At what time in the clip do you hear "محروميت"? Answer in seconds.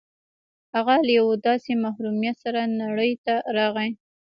1.83-2.35